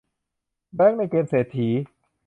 [0.75, 1.67] แบงก์ในเกมเศรษฐี